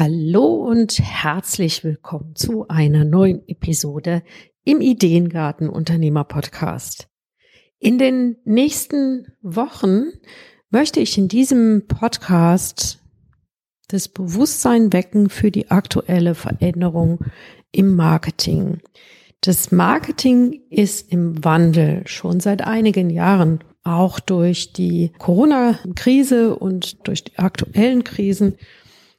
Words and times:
Hallo 0.00 0.44
und 0.44 1.00
herzlich 1.00 1.82
willkommen 1.82 2.36
zu 2.36 2.68
einer 2.68 3.04
neuen 3.04 3.42
Episode 3.48 4.22
im 4.62 4.80
Ideengarten 4.80 5.68
Unternehmer 5.68 6.22
Podcast. 6.22 7.08
In 7.80 7.98
den 7.98 8.36
nächsten 8.44 9.26
Wochen 9.42 10.12
möchte 10.70 11.00
ich 11.00 11.18
in 11.18 11.26
diesem 11.26 11.88
Podcast 11.88 13.00
das 13.88 14.06
Bewusstsein 14.06 14.92
wecken 14.92 15.30
für 15.30 15.50
die 15.50 15.72
aktuelle 15.72 16.36
Veränderung 16.36 17.18
im 17.72 17.96
Marketing. 17.96 18.78
Das 19.40 19.72
Marketing 19.72 20.62
ist 20.70 21.10
im 21.10 21.44
Wandel 21.44 22.06
schon 22.06 22.38
seit 22.38 22.62
einigen 22.62 23.10
Jahren, 23.10 23.64
auch 23.82 24.20
durch 24.20 24.72
die 24.72 25.10
Corona-Krise 25.18 26.54
und 26.54 27.08
durch 27.08 27.24
die 27.24 27.38
aktuellen 27.38 28.04
Krisen 28.04 28.54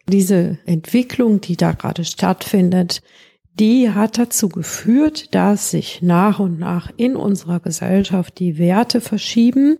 diese 0.09 0.57
Entwicklung, 0.65 1.41
die 1.41 1.57
da 1.57 1.71
gerade 1.71 2.05
stattfindet, 2.05 3.01
die 3.59 3.89
hat 3.91 4.17
dazu 4.17 4.47
geführt, 4.47 5.35
dass 5.35 5.71
sich 5.71 6.01
nach 6.01 6.39
und 6.39 6.59
nach 6.59 6.91
in 6.95 7.15
unserer 7.15 7.59
Gesellschaft 7.59 8.39
die 8.39 8.57
Werte 8.57 9.01
verschieben. 9.01 9.77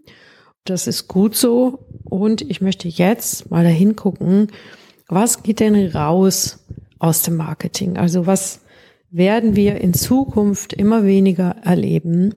Das 0.66 0.86
ist 0.88 1.08
gut 1.08 1.36
so. 1.36 1.86
Und 2.04 2.42
ich 2.42 2.60
möchte 2.60 2.88
jetzt 2.88 3.50
mal 3.50 3.64
dahin 3.64 3.96
gucken, 3.96 4.48
was 5.08 5.44
geht 5.44 5.62
denn 5.62 5.76
raus 5.92 6.66
aus 7.00 7.22
dem 7.22 7.38
Marketing? 7.38 7.98
Also 7.98 8.26
was 8.26 8.62
werden 9.12 9.56
wir 9.56 9.80
in 9.80 9.94
Zukunft 9.94 10.74
immer 10.74 11.06
weniger 11.06 11.56
erleben? 11.64 12.36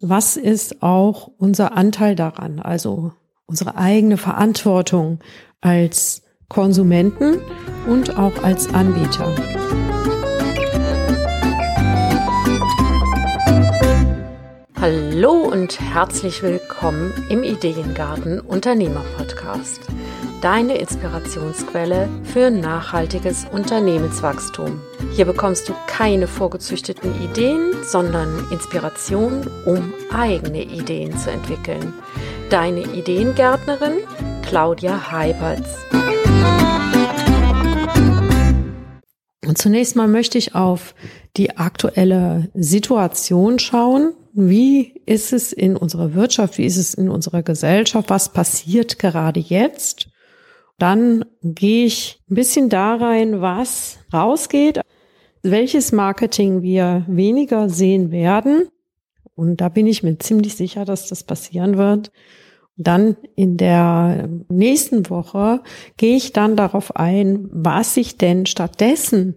Was 0.00 0.36
ist 0.36 0.82
auch 0.82 1.30
unser 1.38 1.76
Anteil 1.76 2.14
daran? 2.14 2.60
Also 2.60 3.12
unsere 3.46 3.76
eigene 3.76 4.18
Verantwortung 4.18 5.20
als 5.60 6.22
Konsumenten 6.52 7.40
und 7.86 8.18
auch 8.18 8.42
als 8.42 8.72
Anbieter. 8.74 9.34
Hallo 14.78 15.32
und 15.32 15.80
herzlich 15.80 16.42
willkommen 16.42 17.14
im 17.30 17.42
Ideengarten 17.42 18.40
Unternehmer 18.40 19.02
Podcast. 19.16 19.80
Deine 20.42 20.76
Inspirationsquelle 20.76 22.08
für 22.24 22.50
nachhaltiges 22.50 23.46
Unternehmenswachstum. 23.50 24.78
Hier 25.12 25.24
bekommst 25.24 25.70
du 25.70 25.72
keine 25.86 26.26
vorgezüchteten 26.26 27.14
Ideen, 27.22 27.72
sondern 27.82 28.44
Inspiration, 28.50 29.48
um 29.64 29.94
eigene 30.12 30.64
Ideen 30.64 31.16
zu 31.16 31.30
entwickeln. 31.30 31.94
Deine 32.50 32.80
Ideengärtnerin 32.80 34.00
Claudia 34.42 35.10
Heiberts. 35.10 35.78
Zunächst 39.58 39.96
mal 39.96 40.08
möchte 40.08 40.38
ich 40.38 40.54
auf 40.54 40.94
die 41.36 41.56
aktuelle 41.56 42.50
Situation 42.54 43.58
schauen. 43.58 44.12
Wie 44.34 45.02
ist 45.06 45.32
es 45.32 45.52
in 45.52 45.76
unserer 45.76 46.14
Wirtschaft? 46.14 46.58
Wie 46.58 46.64
ist 46.64 46.76
es 46.76 46.94
in 46.94 47.08
unserer 47.08 47.42
Gesellschaft? 47.42 48.10
Was 48.10 48.32
passiert 48.32 48.98
gerade 48.98 49.40
jetzt? 49.40 50.08
Dann 50.78 51.24
gehe 51.42 51.86
ich 51.86 52.20
ein 52.30 52.34
bisschen 52.34 52.68
da 52.68 52.96
rein, 52.96 53.40
was 53.40 53.98
rausgeht, 54.12 54.80
welches 55.42 55.92
Marketing 55.92 56.62
wir 56.62 57.04
weniger 57.08 57.68
sehen 57.68 58.10
werden. 58.10 58.68
Und 59.34 59.60
da 59.60 59.68
bin 59.68 59.86
ich 59.86 60.02
mir 60.02 60.18
ziemlich 60.18 60.54
sicher, 60.54 60.84
dass 60.84 61.08
das 61.08 61.24
passieren 61.24 61.76
wird. 61.76 62.10
Dann 62.82 63.16
in 63.36 63.56
der 63.56 64.28
nächsten 64.48 65.08
Woche 65.10 65.60
gehe 65.96 66.16
ich 66.16 66.32
dann 66.32 66.56
darauf 66.56 66.96
ein, 66.96 67.48
was 67.50 67.94
sich 67.94 68.18
denn 68.18 68.46
stattdessen 68.46 69.36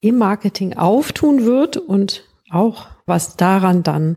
im 0.00 0.18
Marketing 0.18 0.74
auftun 0.74 1.44
wird 1.44 1.76
und 1.76 2.24
auch 2.50 2.86
was 3.06 3.36
daran 3.36 3.82
dann 3.82 4.16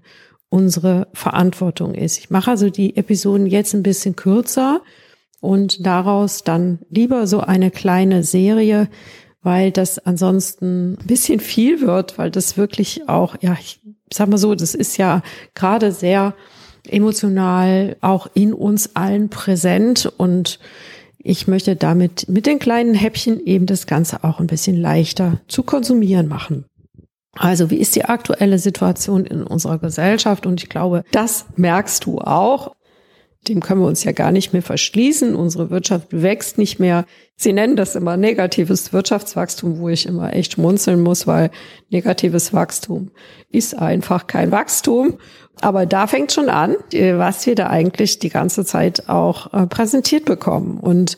unsere 0.50 1.08
Verantwortung 1.14 1.94
ist. 1.94 2.18
Ich 2.18 2.30
mache 2.30 2.52
also 2.52 2.70
die 2.70 2.96
Episoden 2.98 3.48
jetzt 3.48 3.74
ein 3.74 3.84
bisschen 3.84 4.16
kürzer 4.16 4.82
und 5.42 5.86
daraus 5.86 6.44
dann 6.44 6.80
lieber 6.90 7.28
so 7.28 7.42
eine 7.42 7.72
kleine 7.72 8.24
Serie, 8.24 8.90
weil 9.42 9.72
das 9.72 10.00
ansonsten 10.00 10.94
ein 10.94 11.08
bisschen 11.08 11.40
viel 11.40 11.82
wird, 11.82 12.18
weil 12.18 12.32
das 12.32 12.58
wirklich 12.58 13.08
auch, 13.08 13.36
ja, 13.42 13.56
ich 13.60 13.80
sag 14.12 14.30
mal 14.30 14.38
so, 14.38 14.56
das 14.56 14.74
ist 14.74 14.98
ja 14.98 15.22
gerade 15.54 15.92
sehr 15.92 16.34
emotional 16.92 17.98
auch 18.02 18.28
in 18.34 18.54
uns 18.54 18.96
allen 18.96 19.30
präsent 19.30 20.12
und 20.18 20.60
ich 21.18 21.48
möchte 21.48 21.76
damit 21.76 22.30
mit 22.30 22.46
den 22.46 22.60
kleinen 22.60 22.94
Häppchen 22.94 23.44
eben 23.44 23.66
das 23.66 23.88
Ganze 23.88 24.24
auch 24.24 24.40
ein 24.40 24.48
bisschen 24.48 24.76
leichter 24.76 25.42
zu 25.48 25.64
konsumieren 25.64 26.28
machen. 26.28 26.66
Also 27.34 27.70
wie 27.70 27.78
ist 27.78 27.96
die 27.96 28.06
aktuelle 28.06 28.60
Situation 28.60 29.26
in 29.26 29.44
unserer 29.44 29.80
Gesellschaft? 29.80 30.46
Und 30.46 30.62
ich 30.62 30.70
glaube, 30.70 31.04
das 31.12 31.48
merkst 31.56 32.06
du 32.06 32.20
auch. 32.20 32.75
Dem 33.48 33.62
können 33.62 33.82
wir 33.82 33.88
uns 33.88 34.04
ja 34.04 34.12
gar 34.12 34.32
nicht 34.32 34.54
mehr 34.54 34.62
verschließen. 34.62 35.36
Unsere 35.36 35.70
Wirtschaft 35.70 36.08
wächst 36.12 36.58
nicht 36.58 36.80
mehr. 36.80 37.06
Sie 37.36 37.54
nennen 37.54 37.76
das 37.76 37.96
immer 37.96 38.18
negatives 38.18 38.94
Wirtschaftswachstum, 38.94 39.80
wo 39.80 39.90
ich 39.90 40.06
immer 40.06 40.34
echt 40.34 40.54
schmunzeln 40.54 41.02
muss, 41.02 41.28
weil 41.28 41.52
negatives 41.90 42.54
Wachstum 42.54 43.12
ist 43.52 43.78
einfach 43.78 44.28
kein 44.28 44.52
Wachstum. 44.52 45.18
Aber 45.62 45.86
da 45.86 46.08
fängt 46.08 46.32
schon 46.32 46.50
an, 46.50 46.76
was 46.92 47.46
wir 47.46 47.56
da 47.56 47.68
eigentlich 47.68 48.20
die 48.20 48.30
ganze 48.30 48.66
Zeit 48.66 49.08
auch 49.10 49.54
äh, 49.54 49.68
präsentiert 49.68 50.26
bekommen. 50.26 50.80
Und 50.80 51.18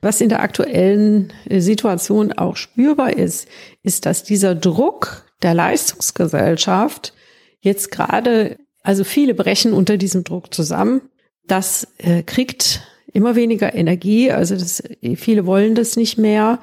was 0.00 0.20
in 0.20 0.28
der 0.28 0.40
aktuellen 0.40 1.32
äh, 1.48 1.60
Situation 1.60 2.32
auch 2.32 2.56
spürbar 2.56 3.16
ist, 3.16 3.48
ist, 3.82 4.04
dass 4.04 4.24
dieser 4.24 4.54
Druck 4.54 5.24
der 5.42 5.54
Leistungsgesellschaft 5.54 7.14
jetzt 7.60 7.90
gerade, 7.90 8.58
also 8.82 9.04
viele 9.04 9.34
brechen 9.34 9.72
unter 9.72 9.96
diesem 9.96 10.24
Druck 10.24 10.52
zusammen. 10.52 11.02
Das 11.46 11.88
äh, 11.98 12.22
kriegt 12.22 12.82
immer 13.12 13.36
weniger 13.36 13.74
Energie, 13.74 14.30
also 14.30 14.54
das, 14.54 14.82
viele 15.16 15.44
wollen 15.44 15.74
das 15.74 15.96
nicht 15.96 16.18
mehr 16.18 16.60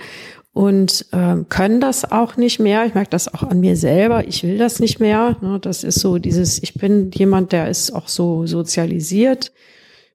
und 0.51 1.05
ähm, 1.13 1.47
können 1.47 1.79
das 1.79 2.11
auch 2.11 2.35
nicht 2.35 2.59
mehr. 2.59 2.85
Ich 2.85 2.93
merke 2.93 3.11
das 3.11 3.33
auch 3.33 3.43
an 3.43 3.59
mir 3.59 3.77
selber. 3.77 4.27
Ich 4.27 4.43
will 4.43 4.57
das 4.57 4.79
nicht 4.79 4.99
mehr. 4.99 5.37
Ne? 5.41 5.59
Das 5.61 5.83
ist 5.83 5.99
so 5.99 6.17
dieses, 6.17 6.61
ich 6.61 6.73
bin 6.73 7.11
jemand, 7.13 7.51
der 7.51 7.69
ist 7.69 7.91
auch 7.91 8.07
so 8.07 8.45
sozialisiert 8.45 9.51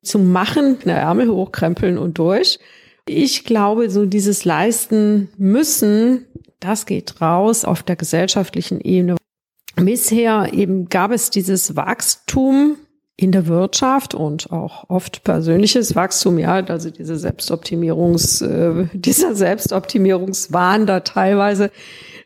zum 0.03 0.32
Machen, 0.32 0.76
eine 0.82 0.92
Ärmel 0.92 1.30
hochkrempeln 1.30 1.97
und 1.97 2.19
durch. 2.19 2.58
Ich 3.06 3.44
glaube, 3.44 3.91
so 3.91 4.06
dieses 4.06 4.44
Leisten 4.44 5.28
müssen, 5.38 6.26
das 6.60 6.84
geht 6.84 7.20
raus 7.20 7.64
auf 7.64 7.82
der 7.82 7.97
gesellschaftlichen 7.97 8.80
Ebene. 8.80 9.16
Bisher 9.76 10.53
eben 10.53 10.88
gab 10.88 11.10
es 11.10 11.30
dieses 11.30 11.74
Wachstum 11.74 12.76
in 13.16 13.30
der 13.30 13.47
Wirtschaft 13.47 14.14
und 14.14 14.50
auch 14.50 14.91
oft 14.91 15.22
persönliches 15.22 15.94
Wachstum, 15.94 16.38
ja, 16.38 16.54
also 16.54 16.91
diese 16.91 17.16
Selbstoptimierungs, 17.16 18.42
äh, 18.42 18.86
dieser 18.92 19.34
Selbstoptimierungswahn 19.34 20.86
da 20.86 21.00
teilweise, 21.00 21.70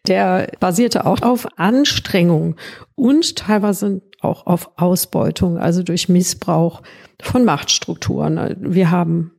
der 0.07 0.51
basierte 0.61 1.05
auch 1.05 1.21
auf 1.23 1.47
Anstrengung 1.59 2.57
und 2.95 3.37
teilweise 3.37 4.01
auch 4.21 4.47
auf 4.47 4.71
Ausbeutung, 4.77 5.59
also 5.59 5.83
durch 5.83 6.09
Missbrauch 6.09 6.83
von 7.21 7.45
Machtstrukturen. 7.45 8.57
Wir 8.61 8.91
haben 8.91 9.33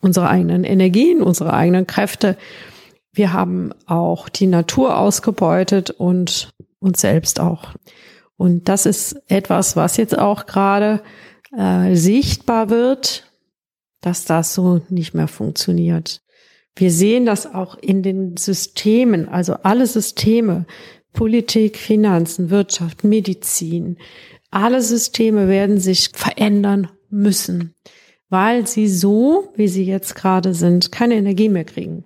unsere 0.00 0.28
eigenen 0.28 0.64
Energien, 0.64 1.22
unsere 1.22 1.52
eigenen 1.52 1.86
Kräfte. 1.86 2.36
Wir 3.12 3.32
haben 3.32 3.72
auch 3.86 4.28
die 4.28 4.46
Natur 4.46 4.96
ausgebeutet 4.96 5.90
und 5.90 6.52
uns 6.78 7.00
selbst 7.00 7.38
auch. 7.38 7.74
Und 8.40 8.70
das 8.70 8.86
ist 8.86 9.20
etwas, 9.28 9.76
was 9.76 9.98
jetzt 9.98 10.18
auch 10.18 10.46
gerade 10.46 11.02
äh, 11.54 11.94
sichtbar 11.94 12.70
wird, 12.70 13.30
dass 14.00 14.24
das 14.24 14.54
so 14.54 14.80
nicht 14.88 15.12
mehr 15.12 15.28
funktioniert. 15.28 16.22
Wir 16.74 16.90
sehen 16.90 17.26
das 17.26 17.44
auch 17.44 17.76
in 17.76 18.02
den 18.02 18.38
Systemen, 18.38 19.28
also 19.28 19.56
alle 19.62 19.86
Systeme, 19.86 20.64
Politik, 21.12 21.76
Finanzen, 21.76 22.48
Wirtschaft, 22.48 23.04
Medizin, 23.04 23.98
alle 24.50 24.80
Systeme 24.80 25.46
werden 25.46 25.78
sich 25.78 26.08
verändern 26.14 26.88
müssen, 27.10 27.74
weil 28.30 28.66
sie 28.66 28.88
so, 28.88 29.52
wie 29.54 29.68
sie 29.68 29.84
jetzt 29.84 30.14
gerade 30.14 30.54
sind, 30.54 30.90
keine 30.90 31.16
Energie 31.16 31.50
mehr 31.50 31.64
kriegen. 31.64 32.04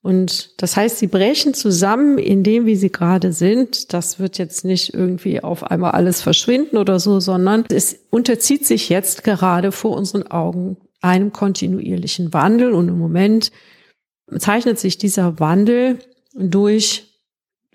Und 0.00 0.62
das 0.62 0.76
heißt, 0.76 0.98
sie 0.98 1.08
brechen 1.08 1.54
zusammen 1.54 2.18
in 2.18 2.42
dem, 2.42 2.66
wie 2.66 2.76
sie 2.76 2.90
gerade 2.90 3.32
sind. 3.32 3.92
Das 3.92 4.18
wird 4.18 4.38
jetzt 4.38 4.64
nicht 4.64 4.94
irgendwie 4.94 5.42
auf 5.42 5.64
einmal 5.64 5.90
alles 5.90 6.22
verschwinden 6.22 6.76
oder 6.76 7.00
so, 7.00 7.20
sondern 7.20 7.64
es 7.68 7.98
unterzieht 8.10 8.64
sich 8.64 8.88
jetzt 8.88 9.24
gerade 9.24 9.72
vor 9.72 9.96
unseren 9.96 10.26
Augen 10.28 10.76
einem 11.00 11.32
kontinuierlichen 11.32 12.32
Wandel. 12.32 12.72
Und 12.72 12.88
im 12.88 12.98
Moment 12.98 13.50
zeichnet 14.38 14.78
sich 14.78 14.98
dieser 14.98 15.40
Wandel 15.40 15.98
durch 16.34 17.08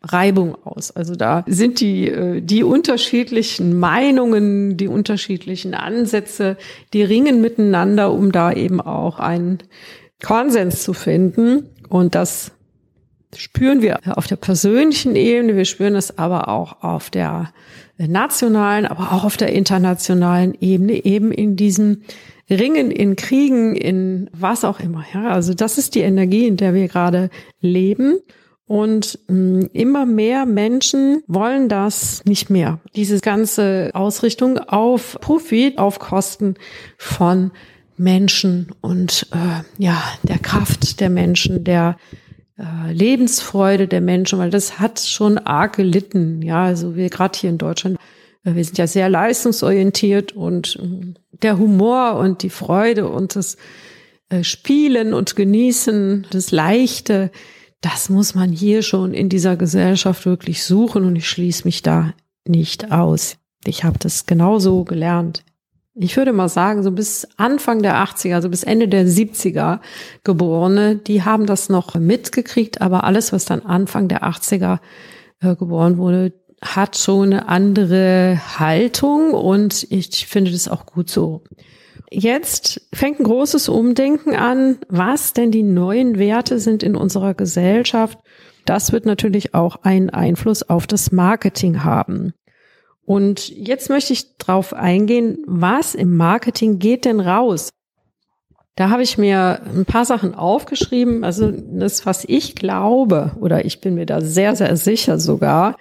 Reibung 0.05 0.55
aus. 0.65 0.91
Also 0.91 1.15
da 1.15 1.45
sind 1.47 1.79
die, 1.79 2.09
äh, 2.09 2.41
die 2.41 2.63
unterschiedlichen 2.63 3.79
Meinungen, 3.79 4.75
die 4.75 4.87
unterschiedlichen 4.87 5.73
Ansätze, 5.73 6.57
die 6.93 7.03
ringen 7.03 7.41
miteinander, 7.41 8.11
um 8.11 8.31
da 8.31 8.51
eben 8.51 8.81
auch 8.81 9.19
einen 9.19 9.59
Konsens 10.21 10.83
zu 10.83 10.93
finden. 10.93 11.69
Und 11.93 12.15
das 12.15 12.51
spüren 13.35 13.83
wir 13.83 13.99
auf 14.17 14.25
der 14.25 14.35
persönlichen 14.35 15.15
Ebene, 15.15 15.55
wir 15.55 15.65
spüren 15.65 15.93
es 15.93 16.17
aber 16.17 16.47
auch 16.47 16.81
auf 16.81 17.11
der 17.11 17.53
nationalen, 17.99 18.87
aber 18.87 19.11
auch 19.11 19.23
auf 19.23 19.37
der 19.37 19.53
internationalen 19.53 20.57
Ebene, 20.59 21.05
eben 21.05 21.31
in 21.31 21.55
diesem 21.55 22.01
Ringen, 22.49 22.89
in 22.89 23.15
Kriegen, 23.15 23.75
in 23.75 24.27
was 24.33 24.65
auch 24.65 24.79
immer. 24.79 25.05
Ja, 25.13 25.27
also 25.27 25.53
das 25.53 25.77
ist 25.77 25.93
die 25.93 25.99
Energie, 25.99 26.47
in 26.47 26.57
der 26.57 26.73
wir 26.73 26.87
gerade 26.87 27.29
leben. 27.61 28.17
Und 28.65 29.19
mh, 29.27 29.35
hm, 29.61 29.69
immer 29.73 30.07
mehr 30.07 30.47
Menschen 30.47 31.21
wollen 31.27 31.69
das 31.69 32.25
nicht 32.25 32.49
mehr. 32.49 32.79
Diese 32.95 33.19
ganze 33.19 33.91
Ausrichtung 33.93 34.57
auf 34.57 35.19
Profit, 35.21 35.77
auf 35.77 35.99
Kosten 35.99 36.55
von 36.97 37.51
Menschen 37.97 38.67
und 38.81 39.27
äh, 39.31 39.63
ja, 39.81 40.01
der 40.23 40.39
Kraft 40.39 40.99
der 40.99 41.09
Menschen, 41.09 41.63
der 41.63 41.97
äh, 42.57 42.91
Lebensfreude 42.91 43.87
der 43.87 44.01
Menschen, 44.01 44.39
weil 44.39 44.49
das 44.49 44.79
hat 44.79 44.99
schon 44.99 45.37
arg 45.37 45.75
gelitten. 45.75 46.41
Ja, 46.41 46.65
also 46.65 46.95
wir 46.95 47.09
gerade 47.09 47.37
hier 47.37 47.49
in 47.49 47.57
Deutschland, 47.57 47.97
äh, 48.43 48.55
wir 48.55 48.63
sind 48.63 48.77
ja 48.77 48.87
sehr 48.87 49.09
leistungsorientiert 49.09 50.33
und 50.33 50.77
äh, 50.81 51.13
der 51.41 51.57
Humor 51.57 52.15
und 52.15 52.43
die 52.43 52.49
Freude 52.49 53.07
und 53.09 53.35
das 53.35 53.57
äh, 54.29 54.43
Spielen 54.43 55.13
und 55.13 55.35
Genießen, 55.35 56.27
das 56.31 56.51
Leichte, 56.51 57.31
das 57.81 58.09
muss 58.09 58.33
man 58.33 58.51
hier 58.51 58.81
schon 58.81 59.13
in 59.13 59.29
dieser 59.29 59.57
Gesellschaft 59.57 60.25
wirklich 60.25 60.63
suchen 60.63 61.03
und 61.03 61.15
ich 61.15 61.27
schließe 61.27 61.65
mich 61.65 61.81
da 61.81 62.13
nicht 62.47 62.91
aus. 62.91 63.37
Ich 63.65 63.83
habe 63.83 63.99
das 63.99 64.25
genauso 64.25 64.83
gelernt. 64.83 65.43
Ich 65.95 66.17
würde 66.17 66.33
mal 66.33 66.49
sagen, 66.49 66.81
so 66.81 66.91
bis 66.91 67.27
Anfang 67.37 67.83
der 67.83 68.03
80er, 68.03 68.33
also 68.33 68.49
bis 68.49 68.63
Ende 68.63 68.87
der 68.87 69.05
70er 69.05 69.79
Geborene, 70.23 70.95
die 70.95 71.23
haben 71.23 71.45
das 71.45 71.69
noch 71.69 71.93
mitgekriegt, 71.93 72.81
aber 72.81 73.03
alles, 73.03 73.31
was 73.31 73.45
dann 73.45 73.61
Anfang 73.61 74.07
der 74.07 74.23
80er 74.23 74.79
äh, 75.41 75.55
geboren 75.55 75.97
wurde, 75.97 76.33
hat 76.63 76.97
schon 76.97 77.33
eine 77.33 77.47
andere 77.47 78.39
Haltung 78.57 79.33
und 79.33 79.85
ich 79.91 80.25
finde 80.25 80.51
das 80.51 80.67
auch 80.67 80.85
gut 80.85 81.09
so. 81.09 81.43
Jetzt 82.09 82.81
fängt 82.93 83.19
ein 83.19 83.25
großes 83.25 83.69
Umdenken 83.69 84.35
an, 84.35 84.77
was 84.87 85.33
denn 85.33 85.51
die 85.51 85.63
neuen 85.63 86.17
Werte 86.17 86.59
sind 86.59 86.83
in 86.83 86.95
unserer 86.95 87.33
Gesellschaft. 87.33 88.17
Das 88.65 88.91
wird 88.91 89.05
natürlich 89.05 89.53
auch 89.53 89.83
einen 89.83 90.09
Einfluss 90.09 90.63
auf 90.63 90.87
das 90.87 91.11
Marketing 91.11 91.83
haben. 91.83 92.33
Und 93.05 93.49
jetzt 93.49 93.89
möchte 93.89 94.13
ich 94.13 94.37
drauf 94.37 94.73
eingehen, 94.73 95.43
was 95.45 95.93
im 95.95 96.15
Marketing 96.15 96.79
geht 96.79 97.05
denn 97.05 97.19
raus? 97.19 97.69
Da 98.75 98.89
habe 98.89 99.03
ich 99.03 99.17
mir 99.17 99.61
ein 99.65 99.85
paar 99.85 100.05
Sachen 100.05 100.33
aufgeschrieben. 100.33 101.23
Also 101.23 101.51
das, 101.51 102.05
was 102.05 102.23
ich 102.25 102.55
glaube, 102.55 103.31
oder 103.39 103.65
ich 103.65 103.81
bin 103.81 103.95
mir 103.95 104.05
da 104.05 104.21
sehr, 104.21 104.55
sehr 104.55 104.75
sicher 104.77 105.19
sogar, 105.19 105.77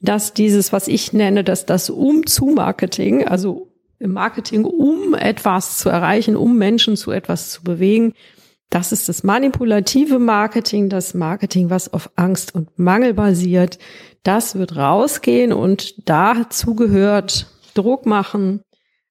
dass 0.00 0.34
dieses, 0.34 0.72
was 0.72 0.88
ich 0.88 1.12
nenne, 1.12 1.44
dass 1.44 1.64
das 1.64 1.88
Um-zu-Marketing, 1.88 3.26
also 3.26 3.72
im 3.98 4.12
Marketing, 4.12 4.64
um 4.64 5.14
etwas 5.14 5.78
zu 5.78 5.88
erreichen, 5.88 6.36
um 6.36 6.58
Menschen 6.58 6.96
zu 6.96 7.12
etwas 7.12 7.50
zu 7.50 7.62
bewegen. 7.62 8.12
Das 8.70 8.92
ist 8.92 9.08
das 9.08 9.22
manipulative 9.22 10.18
Marketing, 10.18 10.88
das 10.88 11.14
Marketing, 11.14 11.70
was 11.70 11.92
auf 11.92 12.10
Angst 12.16 12.54
und 12.54 12.78
Mangel 12.78 13.14
basiert. 13.14 13.78
Das 14.22 14.56
wird 14.56 14.76
rausgehen 14.76 15.52
und 15.52 16.08
dazu 16.08 16.74
gehört 16.74 17.46
Druck 17.74 18.06
machen, 18.06 18.62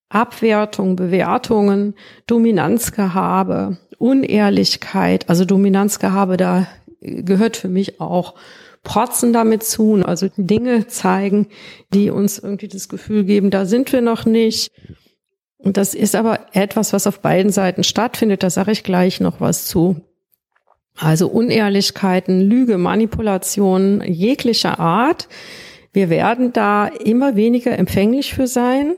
Abwertung, 0.09 0.95
Bewertungen, 0.95 1.95
Dominanzgehabe, 2.27 3.77
Unehrlichkeit. 3.97 5.29
Also 5.29 5.45
Dominanzgehabe, 5.45 6.37
da 6.37 6.67
gehört 6.99 7.57
für 7.57 7.69
mich 7.69 8.01
auch 8.01 8.35
protzen 8.83 9.33
damit 9.33 9.63
zu, 9.63 9.95
also 10.05 10.27
Dinge 10.37 10.87
zeigen, 10.87 11.47
die 11.93 12.09
uns 12.09 12.39
irgendwie 12.39 12.67
das 12.67 12.87
Gefühl 12.87 13.23
geben, 13.23 13.49
da 13.49 13.65
sind 13.65 13.91
wir 13.91 14.01
noch 14.01 14.25
nicht. 14.25 14.71
Und 15.57 15.77
das 15.77 15.93
ist 15.93 16.15
aber 16.15 16.47
etwas, 16.53 16.93
was 16.93 17.07
auf 17.07 17.21
beiden 17.21 17.51
Seiten 17.51 17.83
stattfindet. 17.83 18.43
Da 18.43 18.49
sage 18.49 18.71
ich 18.71 18.83
gleich 18.83 19.19
noch 19.19 19.41
was 19.41 19.65
zu. 19.65 20.01
Also 20.97 21.27
Unehrlichkeiten, 21.27 22.41
Lüge, 22.41 22.77
Manipulation 22.77 24.01
jeglicher 24.01 24.79
Art. 24.79 25.27
Wir 25.91 26.09
werden 26.09 26.53
da 26.53 26.87
immer 26.87 27.35
weniger 27.35 27.77
empfänglich 27.77 28.33
für 28.33 28.47
sein. 28.47 28.95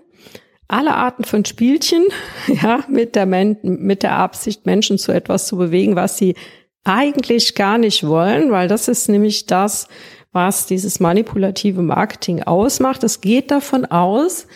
Alle 0.68 0.96
Arten 0.96 1.24
von 1.24 1.46
Spielchen, 1.46 2.04
ja, 2.62 2.84
mit 2.88 3.16
der, 3.16 3.26
mit 3.26 4.04
der 4.04 4.18
Absicht, 4.18 4.66
Menschen 4.66 4.98
zu 4.98 5.12
etwas 5.12 5.48
zu 5.48 5.58
bewegen, 5.58 5.96
was 5.96 6.18
sie 6.18 6.36
eigentlich 6.84 7.56
gar 7.56 7.78
nicht 7.78 8.08
wollen, 8.08 8.52
weil 8.52 8.68
das 8.68 8.88
ist 8.88 9.10
nämlich 9.10 9.46
das, 9.46 9.88
was 10.32 10.66
dieses 10.66 11.00
manipulative 11.00 11.82
Marketing 11.82 12.44
ausmacht. 12.44 13.04
Es 13.04 13.22
geht 13.22 13.52
davon 13.52 13.86
aus, 13.86 14.48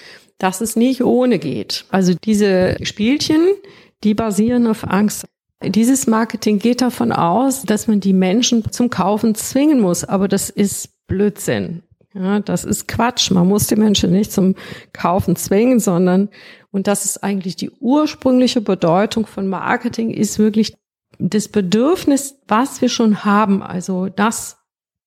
dass 0.42 0.60
es 0.60 0.76
nicht 0.76 1.04
ohne 1.04 1.38
geht. 1.38 1.86
Also 1.90 2.16
diese 2.16 2.76
Spielchen, 2.84 3.42
die 4.04 4.16
basieren 4.16 4.66
auf 4.66 4.90
Angst. 4.90 5.28
Dieses 5.64 6.08
Marketing 6.08 6.58
geht 6.58 6.82
davon 6.82 7.12
aus, 7.12 7.62
dass 7.62 7.88
man 7.88 8.00
die 8.00 8.14
Menschen 8.14 8.72
zum 8.72 8.90
Kaufen 8.90 9.36
zwingen 9.36 9.80
muss, 9.80 10.04
aber 10.04 10.28
das 10.28 10.50
ist 10.50 11.06
Blödsinn. 11.06 11.84
Ja, 12.16 12.40
das 12.40 12.66
ist 12.66 12.88
Quatsch. 12.88 13.30
Man 13.30 13.48
muss 13.48 13.68
die 13.68 13.76
Menschen 13.76 14.12
nicht 14.12 14.32
zum 14.32 14.56
Kaufen 14.94 15.36
zwingen, 15.36 15.80
sondern, 15.80 16.30
und 16.72 16.88
das 16.88 17.06
ist 17.06 17.24
eigentlich 17.24 17.56
die 17.56 17.70
ursprüngliche 17.80 18.62
Bedeutung 18.62 19.28
von 19.28 19.48
Marketing, 19.48 20.10
ist 20.10 20.40
wirklich 20.40 20.74
das 21.20 21.50
Bedürfnis, 21.50 22.40
was 22.48 22.82
wir 22.82 22.90
schon 22.90 23.24
haben, 23.24 23.62
also 23.62 24.08
das, 24.08 24.58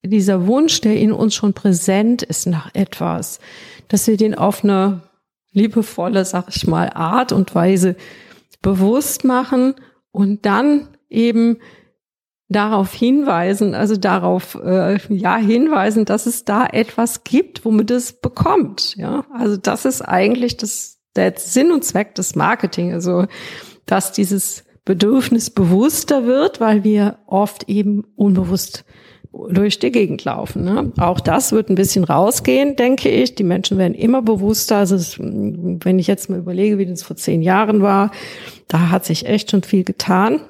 dieser 0.05 0.47
Wunsch, 0.47 0.81
der 0.81 0.97
in 0.97 1.11
uns 1.11 1.35
schon 1.35 1.55
präsent 1.55 2.23
ist 2.23 2.47
nach 2.47 2.73
etwas, 2.73 3.41
dass 3.89 4.07
wir 4.07 4.17
den 4.17 4.37
auf 4.37 4.63
eine 4.63 5.03
liebevolle, 5.55 6.25
sag 6.25 6.55
ich 6.55 6.67
mal, 6.67 6.91
Art 6.91 7.33
und 7.33 7.55
Weise 7.55 7.97
bewusst 8.61 9.25
machen 9.25 9.75
und 10.11 10.45
dann 10.45 10.89
eben 11.09 11.59
darauf 12.49 12.93
hinweisen, 12.93 13.75
also 13.75 13.97
darauf 13.97 14.55
äh, 14.63 14.99
ja 15.09 15.37
hinweisen, 15.37 16.05
dass 16.05 16.27
es 16.27 16.45
da 16.45 16.67
etwas 16.67 17.25
gibt, 17.25 17.65
womit 17.65 17.91
es 17.91 18.13
bekommt. 18.13 18.97
Ja, 18.97 19.25
also 19.33 19.57
das 19.57 19.87
ist 19.87 20.03
eigentlich 20.03 20.57
das 20.57 20.99
der 21.17 21.35
Sinn 21.37 21.71
und 21.71 21.85
Zweck 21.85 22.15
des 22.15 22.35
Marketing, 22.35 22.93
also 22.93 23.27
dass 23.87 24.13
dieses 24.13 24.65
Bedürfnis 24.85 25.51
bewusster 25.51 26.27
wird, 26.27 26.61
weil 26.61 26.85
wir 26.85 27.19
oft 27.27 27.69
eben 27.69 28.05
unbewusst 28.17 28.85
durch 29.51 29.79
die 29.79 29.91
Gegend 29.91 30.25
laufen. 30.25 30.65
Ne? 30.65 30.93
Auch 30.99 31.21
das 31.21 31.53
wird 31.53 31.69
ein 31.69 31.75
bisschen 31.75 32.05
rausgehen, 32.05 32.77
denke 32.77 33.09
ich. 33.09 33.35
Die 33.35 33.45
Menschen 33.45 33.79
werden 33.79 33.95
immer 33.95 34.23
bewusster. 34.23 34.77
Also 34.77 34.97
es, 34.97 35.19
wenn 35.19 35.99
ich 35.99 36.07
jetzt 36.07 36.31
mal 36.31 36.39
überlege, 36.39 36.79
wie 36.79 36.87
das 36.87 37.03
vor 37.03 37.17
zehn 37.17 37.43
Jahren 37.43 37.83
war, 37.83 38.11
da 38.69 38.91
hat 38.91 39.05
sich 39.05 39.27
echt 39.27 39.51
schon 39.51 39.63
viel 39.63 39.85
getan. 39.85 40.41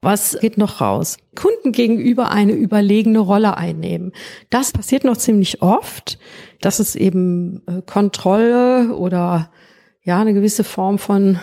Was 0.00 0.38
geht 0.40 0.58
noch 0.58 0.80
raus? 0.80 1.18
Kunden 1.34 1.72
gegenüber 1.72 2.30
eine 2.30 2.52
überlegene 2.52 3.18
Rolle 3.18 3.56
einnehmen. 3.56 4.12
Das 4.48 4.72
passiert 4.72 5.04
noch 5.04 5.16
ziemlich 5.16 5.60
oft. 5.60 6.18
Das 6.60 6.78
ist 6.78 6.94
eben 6.94 7.62
äh, 7.66 7.82
Kontrolle 7.82 8.94
oder 8.94 9.50
ja 10.02 10.20
eine 10.20 10.34
gewisse 10.34 10.62
Form 10.62 10.98
von 10.98 11.38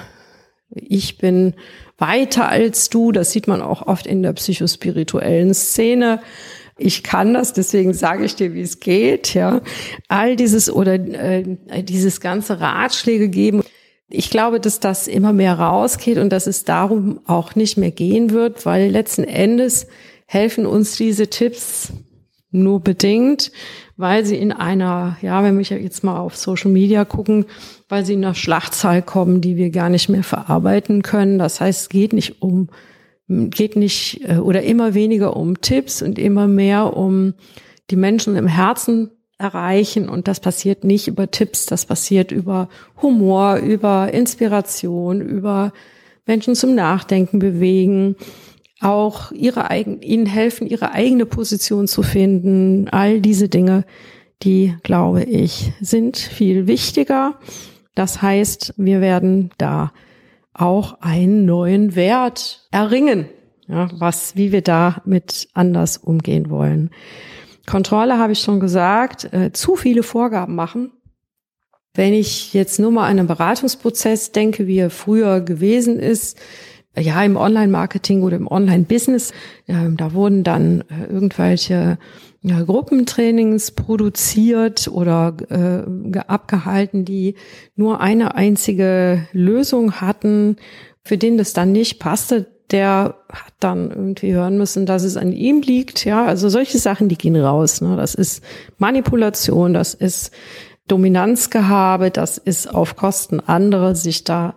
ich 0.69 1.17
bin 1.17 1.53
weiter 1.97 2.49
als 2.49 2.89
du. 2.89 3.11
Das 3.11 3.31
sieht 3.31 3.47
man 3.47 3.61
auch 3.61 3.87
oft 3.87 4.07
in 4.07 4.23
der 4.23 4.33
psychospirituellen 4.33 5.53
Szene. 5.53 6.21
Ich 6.77 7.03
kann 7.03 7.33
das, 7.33 7.53
deswegen 7.53 7.93
sage 7.93 8.25
ich 8.25 8.35
dir, 8.35 8.53
wie 8.53 8.61
es 8.61 8.79
geht. 8.79 9.33
Ja, 9.33 9.61
all 10.09 10.35
dieses 10.35 10.69
oder 10.69 10.95
äh, 10.95 11.57
dieses 11.83 12.19
ganze 12.19 12.59
Ratschläge 12.59 13.29
geben. 13.29 13.63
Ich 14.09 14.29
glaube, 14.29 14.59
dass 14.59 14.79
das 14.79 15.07
immer 15.07 15.33
mehr 15.33 15.57
rausgeht 15.57 16.17
und 16.17 16.31
dass 16.31 16.47
es 16.47 16.63
darum 16.63 17.21
auch 17.25 17.55
nicht 17.55 17.77
mehr 17.77 17.91
gehen 17.91 18.31
wird, 18.31 18.65
weil 18.65 18.91
letzten 18.91 19.23
Endes 19.23 19.87
helfen 20.27 20.65
uns 20.65 20.95
diese 20.95 21.29
Tipps 21.29 21.93
nur 22.51 22.81
bedingt, 22.81 23.51
weil 23.97 24.25
sie 24.25 24.37
in 24.37 24.51
einer, 24.51 25.17
ja, 25.21 25.43
wenn 25.43 25.57
wir 25.57 25.63
jetzt 25.63 26.03
mal 26.03 26.19
auf 26.19 26.35
Social 26.35 26.71
Media 26.71 27.05
gucken, 27.05 27.45
weil 27.95 28.05
sie 28.05 28.15
in 28.15 28.25
einer 28.25 28.35
Schlachtzahl 28.35 29.01
kommen, 29.01 29.39
die 29.39 29.55
wir 29.55 29.69
gar 29.69 29.87
nicht 29.87 30.09
mehr 30.09 30.23
verarbeiten 30.23 31.01
können. 31.01 31.39
Das 31.39 31.61
heißt, 31.61 31.83
es 31.83 31.89
geht 31.89 32.11
nicht 32.11 32.41
um, 32.41 32.67
geht 33.29 33.77
nicht 33.77 34.19
äh, 34.27 34.35
oder 34.35 34.63
immer 34.63 34.93
weniger 34.93 35.37
um 35.37 35.61
Tipps 35.61 36.01
und 36.01 36.19
immer 36.19 36.45
mehr 36.45 36.97
um 36.97 37.35
die 37.89 37.95
Menschen 37.95 38.35
im 38.35 38.47
Herzen 38.47 39.11
erreichen. 39.37 40.09
Und 40.09 40.27
das 40.27 40.41
passiert 40.41 40.83
nicht 40.83 41.07
über 41.07 41.31
Tipps, 41.31 41.67
das 41.67 41.85
passiert 41.85 42.33
über 42.33 42.67
Humor, 43.01 43.59
über 43.59 44.13
Inspiration, 44.13 45.21
über 45.21 45.71
Menschen 46.25 46.53
zum 46.53 46.75
Nachdenken 46.75 47.39
bewegen 47.39 48.17
auch 48.81 49.31
ihre 49.31 49.69
eigen, 49.69 50.01
ihnen 50.01 50.25
helfen, 50.25 50.67
ihre 50.67 50.91
eigene 50.91 51.25
Position 51.25 51.87
zu 51.87 52.03
finden. 52.03 52.89
All 52.89 53.21
diese 53.21 53.47
Dinge, 53.47 53.85
die, 54.43 54.75
glaube 54.83 55.23
ich, 55.23 55.71
sind 55.79 56.17
viel 56.17 56.67
wichtiger. 56.67 57.39
Das 57.95 58.21
heißt, 58.21 58.75
wir 58.77 59.01
werden 59.01 59.51
da 59.57 59.91
auch 60.53 61.01
einen 61.01 61.45
neuen 61.45 61.95
Wert 61.95 62.67
erringen. 62.71 63.27
ja, 63.67 63.89
was, 63.97 64.35
wie 64.35 64.51
wir 64.51 64.61
damit 64.61 65.49
anders 65.53 65.97
umgehen 65.97 66.49
wollen. 66.49 66.91
Kontrolle 67.65 68.19
habe 68.19 68.33
ich 68.33 68.39
schon 68.39 68.59
gesagt, 68.59 69.33
äh, 69.33 69.51
zu 69.51 69.75
viele 69.75 70.03
Vorgaben 70.03 70.55
machen. 70.55 70.91
Wenn 71.95 72.13
ich 72.13 72.53
jetzt 72.53 72.79
nur 72.79 72.91
mal 72.91 73.05
an 73.05 73.19
einen 73.19 73.27
Beratungsprozess 73.27 74.31
denke, 74.31 74.67
wie 74.67 74.77
er 74.77 74.89
früher 74.89 75.41
gewesen 75.41 75.99
ist, 75.99 76.37
ja, 76.97 77.21
im 77.23 77.35
Online-Marketing 77.35 78.21
oder 78.21 78.37
im 78.37 78.47
Online-Business, 78.47 79.31
äh, 79.67 79.73
da 79.95 80.13
wurden 80.13 80.43
dann 80.43 80.81
äh, 80.81 81.11
irgendwelche 81.11 81.97
ja, 82.47 82.61
Gruppentrainings 82.61 83.71
produziert 83.71 84.87
oder 84.87 85.35
äh, 85.49 86.19
abgehalten, 86.19 87.03
die 87.03 87.35
nur 87.75 88.01
eine 88.01 88.35
einzige 88.35 89.27
Lösung 89.31 89.93
hatten, 89.93 90.57
für 91.03 91.17
den 91.17 91.39
das 91.39 91.53
dann 91.53 91.71
nicht 91.71 91.99
passte, 91.99 92.45
der 92.69 93.15
hat 93.31 93.53
dann 93.59 93.89
irgendwie 93.89 94.33
hören 94.33 94.57
müssen, 94.59 94.85
dass 94.85 95.03
es 95.03 95.17
an 95.17 95.31
ihm 95.31 95.61
liegt. 95.61 96.05
Ja, 96.05 96.25
also 96.25 96.47
solche 96.49 96.77
Sachen, 96.77 97.09
die 97.09 97.17
gehen 97.17 97.35
raus. 97.35 97.81
Ne? 97.81 97.95
Das 97.95 98.13
ist 98.13 98.43
Manipulation, 98.77 99.73
das 99.73 99.95
ist 99.95 100.31
Dominanzgehabe, 100.87 102.11
das 102.11 102.37
ist 102.37 102.71
auf 102.71 102.95
Kosten 102.95 103.39
anderer 103.39 103.95
sich 103.95 104.23
da 104.23 104.55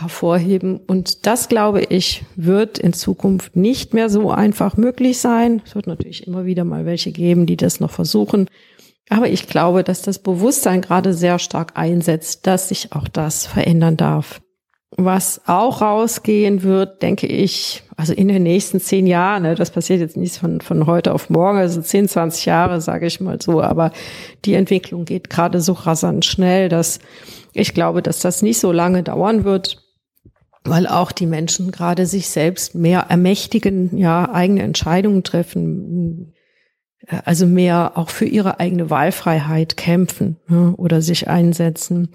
hervorheben. 0.00 0.78
Und 0.86 1.26
das, 1.26 1.48
glaube 1.48 1.82
ich, 1.82 2.24
wird 2.36 2.78
in 2.78 2.92
Zukunft 2.92 3.56
nicht 3.56 3.94
mehr 3.94 4.08
so 4.10 4.30
einfach 4.30 4.76
möglich 4.76 5.18
sein. 5.18 5.62
Es 5.64 5.74
wird 5.74 5.86
natürlich 5.86 6.26
immer 6.26 6.44
wieder 6.44 6.64
mal 6.64 6.86
welche 6.86 7.12
geben, 7.12 7.46
die 7.46 7.56
das 7.56 7.80
noch 7.80 7.90
versuchen. 7.90 8.48
Aber 9.08 9.28
ich 9.28 9.46
glaube, 9.46 9.84
dass 9.84 10.02
das 10.02 10.18
Bewusstsein 10.18 10.80
gerade 10.80 11.14
sehr 11.14 11.38
stark 11.38 11.72
einsetzt, 11.76 12.46
dass 12.46 12.68
sich 12.68 12.92
auch 12.92 13.08
das 13.08 13.46
verändern 13.46 13.96
darf. 13.96 14.40
Was 14.96 15.42
auch 15.46 15.82
rausgehen 15.82 16.62
wird, 16.62 17.02
denke 17.02 17.26
ich, 17.26 17.82
also 17.96 18.12
in 18.12 18.28
den 18.28 18.42
nächsten 18.42 18.80
zehn 18.80 19.06
Jahren, 19.06 19.42
ne, 19.42 19.54
das 19.54 19.70
passiert 19.70 20.00
jetzt 20.00 20.16
nicht 20.16 20.36
von, 20.36 20.60
von 20.60 20.86
heute 20.86 21.12
auf 21.12 21.28
morgen, 21.28 21.58
also 21.58 21.80
10, 21.82 22.08
20 22.08 22.46
Jahre, 22.46 22.80
sage 22.80 23.06
ich 23.06 23.20
mal 23.20 23.40
so, 23.40 23.60
aber 23.60 23.92
die 24.44 24.54
Entwicklung 24.54 25.04
geht 25.04 25.28
gerade 25.28 25.60
so 25.60 25.72
rasant 25.72 26.24
schnell, 26.24 26.68
dass 26.68 26.98
ich 27.52 27.74
glaube, 27.74 28.02
dass 28.02 28.20
das 28.20 28.42
nicht 28.42 28.58
so 28.58 28.72
lange 28.72 29.02
dauern 29.02 29.44
wird, 29.44 29.85
weil 30.68 30.86
auch 30.86 31.12
die 31.12 31.26
Menschen 31.26 31.70
gerade 31.70 32.06
sich 32.06 32.28
selbst 32.28 32.74
mehr 32.74 33.06
ermächtigen, 33.08 33.96
ja, 33.96 34.32
eigene 34.32 34.62
Entscheidungen 34.62 35.22
treffen, 35.22 36.34
also 37.24 37.46
mehr 37.46 37.92
auch 37.94 38.10
für 38.10 38.24
ihre 38.24 38.58
eigene 38.58 38.90
Wahlfreiheit 38.90 39.76
kämpfen 39.76 40.36
ja, 40.48 40.74
oder 40.76 41.02
sich 41.02 41.28
einsetzen. 41.28 42.08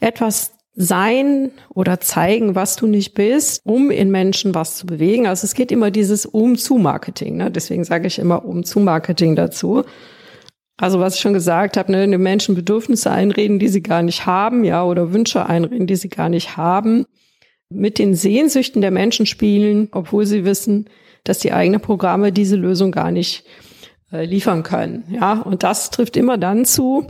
Etwas 0.00 0.52
sein 0.76 1.52
oder 1.74 2.00
zeigen, 2.00 2.54
was 2.54 2.76
du 2.76 2.86
nicht 2.86 3.14
bist, 3.14 3.62
um 3.64 3.90
in 3.90 4.10
Menschen 4.10 4.54
was 4.54 4.76
zu 4.76 4.86
bewegen. 4.86 5.26
Also 5.26 5.46
es 5.46 5.54
geht 5.54 5.72
immer 5.72 5.90
dieses 5.90 6.26
Um-zu-Marketing. 6.26 7.38
Ne? 7.38 7.50
Deswegen 7.50 7.82
sage 7.82 8.06
ich 8.06 8.18
immer 8.18 8.44
Um-zu-Marketing 8.44 9.36
dazu. 9.36 9.84
Also 10.76 11.00
was 11.00 11.14
ich 11.14 11.20
schon 11.20 11.32
gesagt 11.32 11.78
habe, 11.78 11.90
ne, 11.90 12.06
den 12.06 12.22
Menschen 12.22 12.54
Bedürfnisse 12.54 13.10
einreden, 13.10 13.58
die 13.58 13.68
sie 13.68 13.82
gar 13.82 14.02
nicht 14.02 14.26
haben, 14.26 14.62
ja, 14.62 14.84
oder 14.84 15.14
Wünsche 15.14 15.46
einreden, 15.46 15.86
die 15.86 15.96
sie 15.96 16.10
gar 16.10 16.28
nicht 16.28 16.58
haben. 16.58 17.06
Mit 17.68 17.98
den 17.98 18.14
Sehnsüchten 18.14 18.80
der 18.80 18.90
Menschen 18.90 19.26
spielen, 19.26 19.88
obwohl 19.92 20.26
sie 20.26 20.44
wissen, 20.44 20.88
dass 21.24 21.40
die 21.40 21.52
eigenen 21.52 21.80
Programme 21.80 22.32
diese 22.32 22.56
Lösung 22.56 22.92
gar 22.92 23.10
nicht 23.10 23.44
äh, 24.12 24.24
liefern 24.24 24.62
können. 24.62 25.04
Ja, 25.10 25.40
und 25.40 25.62
das 25.62 25.90
trifft 25.90 26.16
immer 26.16 26.38
dann 26.38 26.64
zu, 26.64 27.06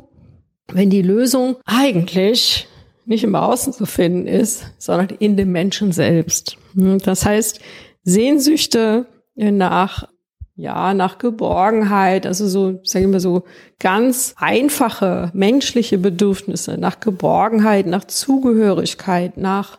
wenn 0.69 0.91
die 0.91 1.03
Lösung 1.03 1.57
eigentlich 1.67 2.67
nicht 3.05 3.23
im 3.23 3.35
Außen 3.35 3.73
zu 3.73 3.87
finden 3.87 4.27
ist, 4.27 4.65
sondern 4.79 5.11
in 5.19 5.37
dem 5.37 5.53
Menschen 5.53 5.93
selbst. 5.93 6.57
Das 6.75 7.25
heißt, 7.25 7.61
Sehnsüchte 8.03 9.07
nach 9.37 10.09
ja, 10.57 10.95
nach 10.95 11.19
Geborgenheit, 11.19 12.27
also 12.27 12.49
so, 12.49 12.81
sagen 12.83 13.13
wir 13.13 13.21
so, 13.21 13.45
ganz 13.79 14.35
einfache 14.39 15.31
menschliche 15.35 15.99
Bedürfnisse, 15.99 16.79
nach 16.79 16.99
Geborgenheit, 16.99 17.87
nach 17.87 18.07
Zugehörigkeit, 18.07 19.37
nach 19.37 19.79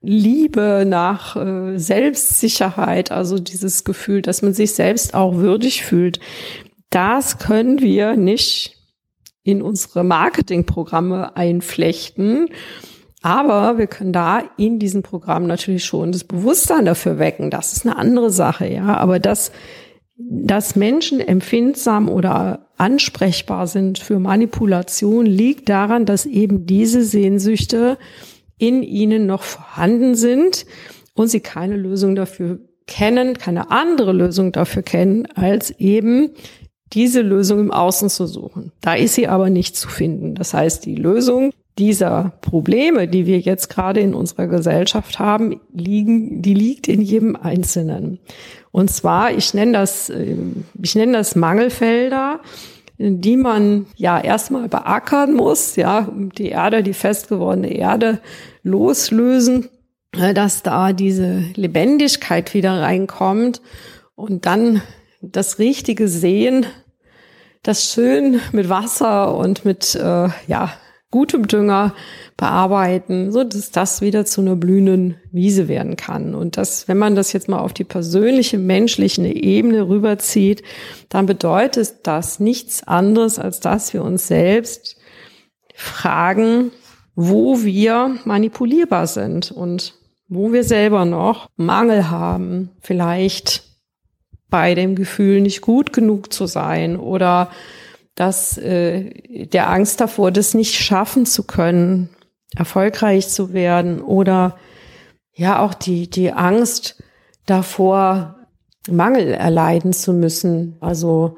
Liebe, 0.00 0.84
nach 0.86 1.36
äh, 1.36 1.78
Selbstsicherheit, 1.78 3.10
also 3.10 3.38
dieses 3.38 3.84
Gefühl, 3.84 4.22
dass 4.22 4.42
man 4.42 4.54
sich 4.54 4.74
selbst 4.74 5.14
auch 5.14 5.36
würdig 5.36 5.84
fühlt. 5.84 6.20
Das 6.90 7.38
können 7.38 7.80
wir 7.80 8.16
nicht 8.16 8.76
in 9.42 9.62
unsere 9.62 10.04
Marketingprogramme 10.04 11.36
einflechten. 11.36 12.48
Aber 13.22 13.78
wir 13.78 13.88
können 13.88 14.12
da 14.12 14.42
in 14.56 14.78
diesem 14.78 15.02
Programm 15.02 15.46
natürlich 15.46 15.84
schon 15.84 16.12
das 16.12 16.24
Bewusstsein 16.24 16.84
dafür 16.84 17.18
wecken. 17.18 17.50
Das 17.50 17.72
ist 17.72 17.84
eine 17.84 17.96
andere 17.96 18.30
Sache, 18.30 18.68
ja. 18.68 18.96
Aber 18.96 19.18
dass, 19.18 19.50
dass 20.16 20.76
Menschen 20.76 21.18
empfindsam 21.18 22.08
oder 22.08 22.68
ansprechbar 22.76 23.66
sind 23.66 23.98
für 23.98 24.20
Manipulation, 24.20 25.26
liegt 25.26 25.68
daran, 25.68 26.06
dass 26.06 26.26
eben 26.26 26.66
diese 26.66 27.02
Sehnsüchte 27.02 27.98
in 28.58 28.82
ihnen 28.82 29.26
noch 29.26 29.42
vorhanden 29.42 30.14
sind 30.14 30.66
und 31.14 31.28
sie 31.28 31.40
keine 31.40 31.76
Lösung 31.76 32.14
dafür 32.14 32.58
kennen, 32.86 33.38
keine 33.38 33.70
andere 33.70 34.12
Lösung 34.12 34.52
dafür 34.52 34.82
kennen, 34.82 35.26
als 35.34 35.70
eben 35.72 36.30
diese 36.92 37.20
Lösung 37.20 37.60
im 37.60 37.70
Außen 37.70 38.08
zu 38.08 38.26
suchen. 38.26 38.72
Da 38.80 38.94
ist 38.94 39.14
sie 39.14 39.28
aber 39.28 39.50
nicht 39.50 39.76
zu 39.76 39.88
finden. 39.88 40.34
Das 40.34 40.54
heißt, 40.54 40.86
die 40.86 40.96
Lösung 40.96 41.52
dieser 41.78 42.32
Probleme, 42.40 43.06
die 43.06 43.26
wir 43.26 43.38
jetzt 43.38 43.68
gerade 43.68 44.00
in 44.00 44.14
unserer 44.14 44.48
Gesellschaft 44.48 45.18
haben, 45.18 45.60
liegen, 45.72 46.42
die 46.42 46.54
liegt 46.54 46.88
in 46.88 47.00
jedem 47.00 47.36
Einzelnen. 47.36 48.18
Und 48.72 48.90
zwar, 48.90 49.32
ich 49.32 49.54
nenne 49.54 49.72
das, 49.72 50.10
äh, 50.10 50.34
ich 50.82 50.94
nenne 50.94 51.12
das 51.12 51.36
Mangelfelder, 51.36 52.40
die 52.98 53.36
man 53.36 53.86
ja 53.96 54.20
erstmal 54.20 54.68
beackern 54.68 55.32
muss, 55.32 55.76
ja, 55.76 56.08
die 56.12 56.48
Erde, 56.48 56.82
die 56.82 56.94
festgewordene 56.94 57.72
Erde 57.72 58.20
loslösen, 58.62 59.68
äh, 60.12 60.34
dass 60.34 60.62
da 60.62 60.92
diese 60.92 61.44
Lebendigkeit 61.54 62.54
wieder 62.54 62.80
reinkommt 62.80 63.62
und 64.16 64.46
dann 64.46 64.82
das 65.20 65.58
richtige 65.58 66.08
Sehen, 66.08 66.66
das 67.62 67.92
schön 67.92 68.40
mit 68.52 68.68
Wasser 68.68 69.36
und 69.36 69.64
mit 69.64 69.94
äh, 69.94 70.28
ja 70.46 70.72
gutem 71.10 71.48
Dünger 71.48 71.94
bearbeiten, 72.36 73.32
so 73.32 73.42
dass 73.42 73.70
das 73.70 74.02
wieder 74.02 74.26
zu 74.26 74.42
einer 74.42 74.56
blühenden 74.56 75.16
Wiese 75.32 75.66
werden 75.66 75.96
kann. 75.96 76.34
Und 76.34 76.56
das, 76.56 76.86
wenn 76.86 76.98
man 76.98 77.14
das 77.14 77.32
jetzt 77.32 77.48
mal 77.48 77.60
auf 77.60 77.72
die 77.72 77.84
persönliche, 77.84 78.58
menschliche 78.58 79.26
Ebene 79.26 79.88
rüberzieht, 79.88 80.62
dann 81.08 81.26
bedeutet 81.26 81.94
das 82.06 82.40
nichts 82.40 82.86
anderes, 82.86 83.38
als 83.38 83.60
dass 83.60 83.94
wir 83.94 84.02
uns 84.04 84.28
selbst 84.28 84.96
fragen, 85.74 86.72
wo 87.14 87.62
wir 87.62 88.16
manipulierbar 88.24 89.06
sind 89.06 89.50
und 89.50 89.94
wo 90.28 90.52
wir 90.52 90.62
selber 90.62 91.04
noch 91.04 91.48
Mangel 91.56 92.10
haben, 92.10 92.70
vielleicht 92.80 93.64
bei 94.50 94.74
dem 94.74 94.94
Gefühl, 94.94 95.40
nicht 95.40 95.62
gut 95.62 95.92
genug 95.92 96.32
zu 96.32 96.46
sein 96.46 96.98
oder 96.98 97.50
dass 98.18 98.58
äh, 98.58 99.46
der 99.46 99.70
Angst 99.70 100.00
davor, 100.00 100.32
das 100.32 100.54
nicht 100.54 100.74
schaffen 100.74 101.24
zu 101.24 101.44
können, 101.44 102.08
erfolgreich 102.56 103.28
zu 103.28 103.52
werden 103.52 104.02
oder 104.02 104.56
ja 105.32 105.60
auch 105.60 105.74
die 105.74 106.10
die 106.10 106.32
Angst 106.32 107.02
davor, 107.46 108.34
Mangel 108.90 109.28
erleiden 109.28 109.92
zu 109.92 110.12
müssen. 110.12 110.76
Also 110.80 111.36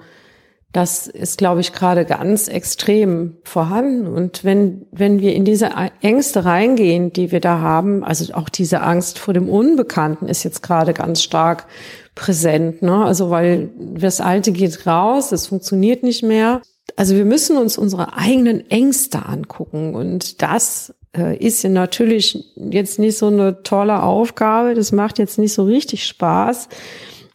das 0.73 1.09
ist, 1.09 1.39
glaube 1.39 1.61
ich, 1.61 1.73
gerade 1.73 2.05
ganz 2.05 2.47
extrem 2.47 3.39
vorhanden. 3.43 4.07
Und 4.07 4.45
wenn, 4.45 4.87
wenn 4.93 5.21
wir 5.21 5.35
in 5.35 5.45
diese 5.45 5.71
Ängste 6.01 6.45
reingehen, 6.45 7.13
die 7.13 7.33
wir 7.33 7.41
da 7.41 7.59
haben, 7.59 8.05
also 8.05 8.33
auch 8.35 8.49
diese 8.49 8.81
Angst 8.81 9.19
vor 9.19 9.35
dem 9.35 9.49
Unbekannten 9.49 10.29
ist 10.29 10.45
jetzt 10.45 10.63
gerade 10.63 10.95
ganz 10.95 11.23
stark 11.23 11.67
präsent, 12.15 12.83
ne? 12.83 13.05
Also 13.05 13.31
weil 13.31 13.71
das 13.79 14.21
Alte 14.21 14.53
geht 14.53 14.87
raus, 14.87 15.33
es 15.33 15.49
funktioniert 15.49 16.05
nicht 16.05 16.23
mehr. 16.23 16.63
Also 16.97 17.16
wir 17.16 17.25
müssen 17.25 17.56
uns 17.56 17.78
unsere 17.78 18.16
eigenen 18.16 18.70
Ängste 18.70 19.26
angucken 19.26 19.94
und 19.94 20.42
das 20.42 20.94
äh, 21.16 21.37
ist 21.37 21.62
ja 21.62 21.70
natürlich 21.70 22.52
jetzt 22.56 22.99
nicht 22.99 23.18
so 23.18 23.26
eine 23.26 23.62
tolle 23.62 24.02
Aufgabe. 24.02 24.75
Das 24.75 24.92
macht 24.92 25.18
jetzt 25.18 25.38
nicht 25.38 25.52
so 25.52 25.64
richtig 25.64 26.06
Spaß, 26.06 26.68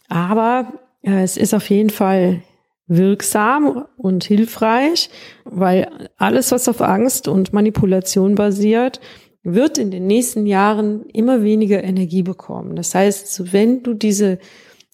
aber 0.07 0.74
äh, 1.01 1.24
es 1.24 1.38
ist 1.38 1.53
auf 1.53 1.69
jeden 1.69 1.89
Fall 1.89 2.41
wirksam 2.88 3.85
und 3.97 4.24
hilfreich, 4.24 5.09
weil 5.43 5.89
alles, 6.17 6.51
was 6.51 6.69
auf 6.69 6.81
Angst 6.81 7.27
und 7.27 7.53
Manipulation 7.53 8.35
basiert, 8.35 9.00
wird 9.43 9.77
in 9.77 9.91
den 9.91 10.07
nächsten 10.07 10.45
Jahren 10.45 11.05
immer 11.13 11.43
weniger 11.43 11.83
Energie 11.83 12.24
bekommen. 12.24 12.75
Das 12.75 12.95
heißt, 12.95 13.53
wenn 13.53 13.83
du 13.83 13.93
diese 13.93 14.39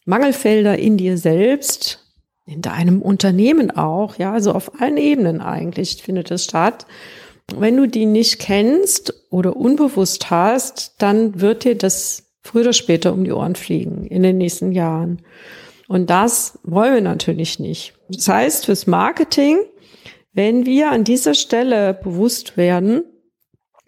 Mangelfelder 0.06 0.78
in 0.78 0.98
dir 0.98 1.18
selbst, 1.18 2.01
in 2.46 2.62
deinem 2.62 3.02
Unternehmen 3.02 3.72
auch, 3.72 4.18
ja, 4.18 4.34
also 4.34 4.54
auf 4.54 4.82
allen 4.82 4.98
Ebenen 4.98 5.42
eigentlich 5.42 6.02
findet 6.04 6.32
es 6.32 6.44
statt. 6.44 6.86
Wenn 7.56 7.78
du 7.78 7.88
die 7.88 8.06
nicht 8.06 8.40
kennst 8.40 9.14
oder 9.30 9.56
unbewusst 9.56 10.30
hast, 10.30 10.96
dann 11.00 11.40
wird 11.42 11.64
dir 11.64 11.78
das 11.78 12.32
früher 12.42 12.62
oder 12.62 12.74
später 12.74 13.14
um 13.14 13.24
die 13.24 13.32
Ohren 13.32 13.56
fliegen 13.56 14.06
in 14.06 14.24
den 14.24 14.38
nächsten 14.38 14.72
Jahren. 14.72 15.22
Und 15.88 16.10
das 16.10 16.60
wollen 16.64 16.94
wir 16.94 17.02
natürlich 17.02 17.60
nicht. 17.60 17.94
Das 18.10 18.28
heißt, 18.28 18.66
fürs 18.66 18.88
Marketing, 18.88 19.58
wenn 20.34 20.66
wir 20.66 20.92
an 20.92 21.04
dieser 21.04 21.34
Stelle 21.34 21.94
bewusst 21.94 22.56
werden, 22.58 23.04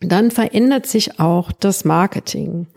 dann 0.01 0.31
verändert 0.31 0.85
sich 0.85 1.19
auch 1.19 1.51
das 1.53 1.85
Marketing. 1.85 2.67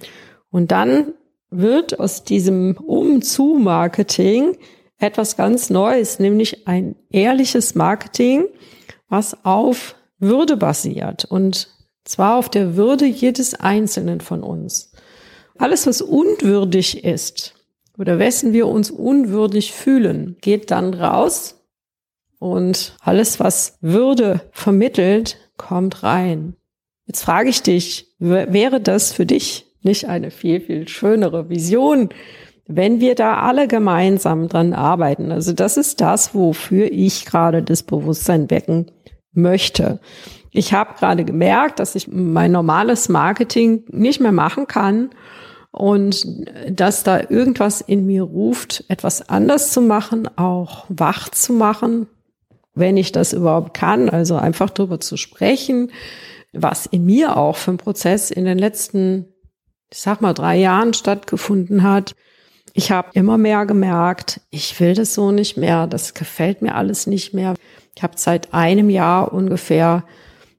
Und 0.50 0.70
dann 0.70 1.12
wird 1.50 1.98
aus 1.98 2.22
diesem 2.22 2.76
Um-zu-Marketing 2.76 4.56
etwas 4.98 5.36
ganz 5.36 5.70
Neues, 5.70 6.18
nämlich 6.18 6.66
ein 6.66 6.96
ehrliches 7.10 7.74
Marketing, 7.74 8.46
was 9.08 9.44
auf 9.44 9.96
Würde 10.18 10.56
basiert 10.56 11.24
und 11.24 11.68
zwar 12.04 12.36
auf 12.36 12.48
der 12.48 12.76
Würde 12.76 13.04
jedes 13.04 13.54
Einzelnen 13.54 14.20
von 14.20 14.42
uns. 14.42 14.92
Alles, 15.58 15.86
was 15.86 16.00
unwürdig 16.00 17.04
ist 17.04 17.54
oder 17.98 18.18
wessen 18.18 18.52
wir 18.52 18.66
uns 18.68 18.90
unwürdig 18.90 19.72
fühlen, 19.72 20.36
geht 20.40 20.70
dann 20.70 20.94
raus 20.94 21.56
und 22.38 22.96
alles, 23.00 23.40
was 23.40 23.78
Würde 23.80 24.42
vermittelt, 24.52 25.38
kommt 25.56 26.02
rein. 26.02 26.56
Jetzt 27.06 27.22
frage 27.22 27.48
ich 27.48 27.62
dich, 27.62 28.14
wäre 28.18 28.80
das 28.80 29.12
für 29.12 29.26
dich 29.26 29.66
nicht 29.82 30.08
eine 30.08 30.30
viel, 30.30 30.60
viel 30.60 30.88
schönere 30.88 31.48
Vision, 31.48 32.10
wenn 32.66 33.00
wir 33.00 33.14
da 33.14 33.38
alle 33.40 33.68
gemeinsam 33.68 34.48
dran 34.48 34.72
arbeiten? 34.72 35.30
Also 35.32 35.52
das 35.52 35.76
ist 35.76 36.00
das, 36.00 36.34
wofür 36.34 36.90
ich 36.90 37.24
gerade 37.24 37.62
das 37.62 37.82
Bewusstsein 37.82 38.50
wecken 38.50 38.90
möchte. 39.32 40.00
Ich 40.50 40.72
habe 40.72 40.94
gerade 40.98 41.24
gemerkt, 41.24 41.78
dass 41.80 41.94
ich 41.94 42.08
mein 42.08 42.52
normales 42.52 43.08
Marketing 43.08 43.84
nicht 43.90 44.20
mehr 44.20 44.32
machen 44.32 44.66
kann 44.66 45.10
und 45.70 46.26
dass 46.70 47.02
da 47.02 47.20
irgendwas 47.28 47.82
in 47.82 48.06
mir 48.06 48.22
ruft, 48.22 48.84
etwas 48.88 49.28
anders 49.28 49.72
zu 49.72 49.82
machen, 49.82 50.28
auch 50.36 50.86
wach 50.88 51.28
zu 51.28 51.52
machen, 51.52 52.06
wenn 52.74 52.96
ich 52.96 53.12
das 53.12 53.32
überhaupt 53.34 53.74
kann, 53.74 54.08
also 54.08 54.36
einfach 54.36 54.70
darüber 54.70 55.00
zu 55.00 55.16
sprechen, 55.16 55.90
was 56.52 56.86
in 56.86 57.04
mir 57.04 57.36
auch 57.36 57.56
für 57.56 57.72
ein 57.72 57.76
Prozess 57.76 58.30
in 58.30 58.46
den 58.46 58.58
letzten, 58.58 59.26
ich 59.90 59.98
sag 59.98 60.22
mal, 60.22 60.32
drei 60.32 60.56
Jahren 60.56 60.94
stattgefunden 60.94 61.82
hat. 61.82 62.14
Ich 62.78 62.90
habe 62.90 63.08
immer 63.14 63.38
mehr 63.38 63.64
gemerkt, 63.64 64.42
ich 64.50 64.78
will 64.80 64.92
das 64.92 65.14
so 65.14 65.30
nicht 65.30 65.56
mehr, 65.56 65.86
das 65.86 66.12
gefällt 66.12 66.60
mir 66.60 66.74
alles 66.74 67.06
nicht 67.06 67.32
mehr. 67.32 67.54
Ich 67.94 68.02
habe 68.02 68.12
seit 68.16 68.52
einem 68.52 68.90
Jahr 68.90 69.32
ungefähr, 69.32 70.04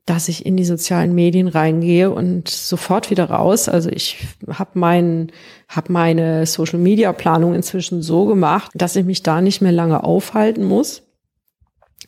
dass 0.08 0.28
ich 0.28 0.44
in 0.44 0.58
die 0.58 0.66
sozialen 0.66 1.14
Medien 1.14 1.48
reingehe 1.48 2.10
und 2.10 2.50
sofort 2.50 3.12
wieder 3.12 3.26
raus. 3.26 3.70
Also 3.70 3.92
ich 3.92 4.26
habe 4.52 4.72
mein, 4.74 5.32
hab 5.70 5.92
meine 5.92 6.48
Social-Media-Planung 6.48 7.54
inzwischen 7.54 8.02
so 8.02 8.26
gemacht, 8.26 8.72
dass 8.74 8.96
ich 8.96 9.06
mich 9.06 9.22
da 9.22 9.40
nicht 9.40 9.62
mehr 9.62 9.72
lange 9.72 10.04
aufhalten 10.04 10.64
muss 10.64 11.04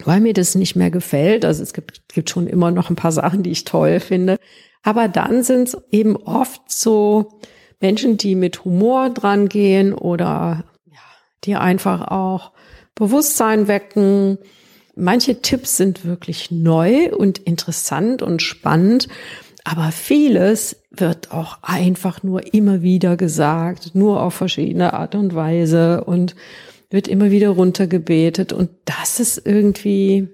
weil 0.05 0.21
mir 0.21 0.33
das 0.33 0.55
nicht 0.55 0.77
mehr 0.77 0.91
gefällt. 0.91 1.43
Also 1.43 1.61
es 1.61 1.73
gibt, 1.73 2.07
gibt 2.07 2.29
schon 2.29 2.47
immer 2.47 2.71
noch 2.71 2.89
ein 2.89 2.95
paar 2.95 3.11
Sachen, 3.11 3.43
die 3.43 3.51
ich 3.51 3.65
toll 3.65 3.99
finde. 3.99 4.37
Aber 4.81 5.09
dann 5.09 5.43
sind 5.43 5.67
es 5.67 5.77
eben 5.91 6.15
oft 6.15 6.61
so 6.67 7.41
Menschen, 7.79 8.17
die 8.17 8.35
mit 8.35 8.65
Humor 8.65 9.09
dran 9.09 9.49
gehen 9.49 9.93
oder 9.93 10.65
ja, 10.85 10.99
die 11.43 11.55
einfach 11.55 12.07
auch 12.07 12.51
Bewusstsein 12.95 13.67
wecken. 13.67 14.37
Manche 14.95 15.41
Tipps 15.41 15.77
sind 15.77 16.03
wirklich 16.03 16.51
neu 16.51 17.15
und 17.15 17.37
interessant 17.39 18.21
und 18.21 18.41
spannend, 18.41 19.07
aber 19.63 19.91
vieles 19.91 20.83
wird 20.91 21.31
auch 21.31 21.59
einfach 21.61 22.23
nur 22.23 22.53
immer 22.53 22.81
wieder 22.81 23.15
gesagt, 23.15 23.95
nur 23.95 24.21
auf 24.21 24.33
verschiedene 24.33 24.93
Art 24.93 25.15
und 25.15 25.35
Weise 25.35 26.03
und 26.03 26.35
wird 26.89 27.07
immer 27.07 27.31
wieder 27.31 27.49
runtergebetet 27.49 28.51
und 28.51 28.71
das 28.85 29.19
ist 29.19 29.45
irgendwie, 29.45 30.27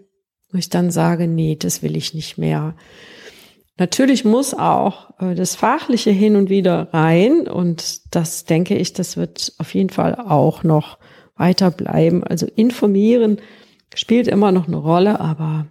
wo 0.51 0.57
ich 0.57 0.69
dann 0.69 0.89
sage, 0.89 1.27
nee, 1.27 1.57
das 1.59 1.83
will 1.83 1.95
ich 1.95 2.13
nicht 2.13 2.37
mehr. 2.37 2.75
Natürlich 3.77 4.23
muss 4.23 4.53
auch 4.53 5.19
äh, 5.19 5.35
das 5.35 5.55
Fachliche 5.55 6.11
hin 6.11 6.35
und 6.35 6.49
wieder 6.49 6.93
rein 6.93 7.47
und 7.47 8.15
das 8.15 8.45
denke 8.45 8.77
ich, 8.77 8.93
das 8.93 9.17
wird 9.17 9.53
auf 9.57 9.73
jeden 9.73 9.89
Fall 9.89 10.15
auch 10.15 10.63
noch 10.63 10.97
weiter 11.35 11.71
bleiben. 11.71 12.23
Also 12.23 12.47
informieren 12.55 13.37
spielt 13.93 14.27
immer 14.27 14.51
noch 14.51 14.67
eine 14.67 14.77
Rolle, 14.77 15.19
aber 15.19 15.67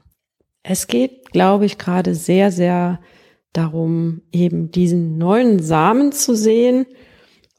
es 0.62 0.86
geht, 0.86 1.32
glaube 1.32 1.66
ich, 1.66 1.78
gerade 1.78 2.14
sehr, 2.14 2.52
sehr 2.52 3.00
darum, 3.52 4.22
eben 4.32 4.70
diesen 4.70 5.16
neuen 5.16 5.62
Samen 5.62 6.12
zu 6.12 6.34
sehen 6.34 6.86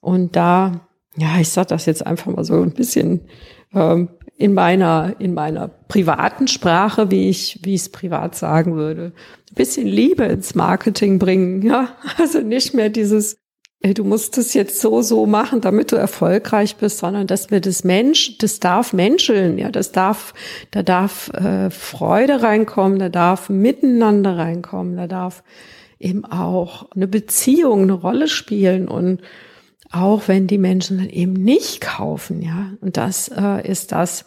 und 0.01 0.35
da 0.35 0.85
ja, 1.17 1.39
ich 1.39 1.49
sage 1.49 1.69
das 1.69 1.85
jetzt 1.85 2.05
einfach 2.05 2.31
mal 2.31 2.43
so 2.43 2.61
ein 2.61 2.73
bisschen 2.73 3.21
ähm, 3.73 4.09
in 4.37 4.53
meiner 4.53 5.15
in 5.19 5.33
meiner 5.33 5.67
privaten 5.67 6.47
Sprache, 6.47 7.11
wie 7.11 7.29
ich 7.29 7.59
wie 7.63 7.75
ich 7.75 7.81
es 7.81 7.89
privat 7.89 8.35
sagen 8.35 8.75
würde, 8.75 9.13
ein 9.51 9.55
bisschen 9.55 9.87
Liebe 9.87 10.25
ins 10.25 10.55
Marketing 10.55 11.19
bringen, 11.19 11.61
ja, 11.61 11.89
also 12.17 12.39
nicht 12.39 12.73
mehr 12.73 12.89
dieses 12.89 13.37
ey, 13.81 13.93
du 13.93 14.03
musst 14.03 14.37
es 14.37 14.53
jetzt 14.53 14.81
so 14.81 15.01
so 15.01 15.25
machen, 15.25 15.61
damit 15.61 15.91
du 15.91 15.95
erfolgreich 15.95 16.75
bist, 16.77 16.97
sondern 16.97 17.27
dass 17.27 17.51
wir 17.51 17.61
das 17.61 17.83
Mensch, 17.83 18.37
das 18.39 18.59
darf 18.59 18.93
menscheln, 18.93 19.57
ja, 19.57 19.69
das 19.69 19.91
darf 19.91 20.33
da 20.71 20.83
darf 20.83 21.29
äh, 21.29 21.69
Freude 21.69 22.41
reinkommen, 22.41 22.99
da 22.99 23.09
darf 23.09 23.49
Miteinander 23.49 24.37
reinkommen, 24.37 24.97
da 24.97 25.07
darf 25.07 25.43
eben 25.99 26.25
auch 26.25 26.91
eine 26.95 27.07
Beziehung 27.07 27.83
eine 27.83 27.93
Rolle 27.93 28.27
spielen. 28.27 28.87
Und 28.87 29.21
auch 29.91 30.27
wenn 30.27 30.47
die 30.47 30.57
Menschen 30.57 30.97
dann 30.97 31.09
eben 31.09 31.33
nicht 31.33 31.81
kaufen, 31.81 32.41
ja. 32.41 32.71
Und 32.81 32.97
das 32.97 33.29
äh, 33.29 33.67
ist 33.67 33.91
das, 33.91 34.25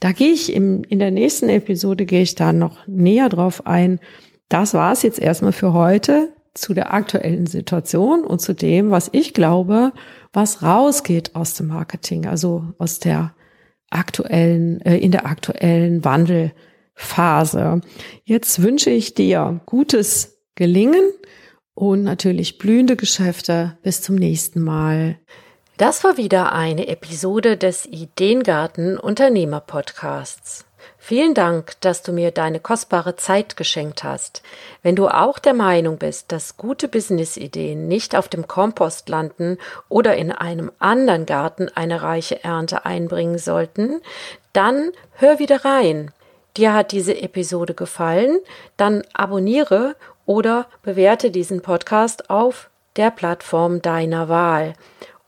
da 0.00 0.12
gehe 0.12 0.32
ich 0.32 0.52
im, 0.52 0.84
in 0.84 0.98
der 0.98 1.10
nächsten 1.10 1.48
Episode 1.48 2.06
gehe 2.06 2.22
ich 2.22 2.34
da 2.34 2.52
noch 2.52 2.86
näher 2.86 3.28
drauf 3.28 3.66
ein. 3.66 4.00
Das 4.48 4.74
war 4.74 4.92
es 4.92 5.02
jetzt 5.02 5.18
erstmal 5.18 5.52
für 5.52 5.72
heute 5.72 6.32
zu 6.54 6.72
der 6.72 6.94
aktuellen 6.94 7.46
Situation 7.46 8.24
und 8.24 8.40
zu 8.40 8.54
dem, 8.54 8.90
was 8.90 9.10
ich 9.12 9.34
glaube, 9.34 9.92
was 10.32 10.62
rausgeht 10.62 11.34
aus 11.34 11.54
dem 11.54 11.68
Marketing, 11.68 12.26
also 12.26 12.64
aus 12.78 13.00
der 13.00 13.34
aktuellen, 13.90 14.80
äh, 14.82 14.96
in 14.98 15.10
der 15.10 15.26
aktuellen 15.26 16.04
Wandelphase. 16.04 17.80
Jetzt 18.24 18.62
wünsche 18.62 18.90
ich 18.90 19.14
dir 19.14 19.60
gutes 19.66 20.38
Gelingen 20.54 21.10
und 21.74 22.02
natürlich 22.02 22.58
blühende 22.58 22.96
Geschäfte. 22.96 23.76
Bis 23.82 24.02
zum 24.02 24.16
nächsten 24.16 24.60
Mal. 24.60 25.18
Das 25.76 26.04
war 26.04 26.16
wieder 26.16 26.52
eine 26.52 26.86
Episode 26.86 27.56
des 27.56 27.84
Ideengarten 27.84 28.96
Unternehmer 28.96 29.60
Podcasts. 29.60 30.64
Vielen 30.98 31.34
Dank, 31.34 31.72
dass 31.80 32.02
du 32.02 32.12
mir 32.12 32.30
deine 32.30 32.60
kostbare 32.60 33.16
Zeit 33.16 33.56
geschenkt 33.56 34.04
hast. 34.04 34.42
Wenn 34.82 34.96
du 34.96 35.08
auch 35.08 35.38
der 35.38 35.52
Meinung 35.52 35.98
bist, 35.98 36.32
dass 36.32 36.56
gute 36.56 36.88
Businessideen 36.88 37.88
nicht 37.88 38.16
auf 38.16 38.28
dem 38.28 38.46
Kompost 38.46 39.08
landen 39.08 39.58
oder 39.88 40.16
in 40.16 40.32
einem 40.32 40.70
anderen 40.78 41.26
Garten 41.26 41.68
eine 41.74 42.02
reiche 42.02 42.42
Ernte 42.42 42.86
einbringen 42.86 43.38
sollten, 43.38 44.00
dann 44.52 44.92
hör 45.12 45.38
wieder 45.38 45.64
rein. 45.64 46.10
Dir 46.56 46.72
hat 46.72 46.92
diese 46.92 47.20
Episode 47.20 47.74
gefallen? 47.74 48.38
Dann 48.76 49.02
abonniere 49.12 49.96
oder 50.26 50.66
bewerte 50.82 51.30
diesen 51.30 51.62
Podcast 51.62 52.30
auf 52.30 52.70
der 52.96 53.10
Plattform 53.10 53.82
deiner 53.82 54.28
Wahl 54.28 54.74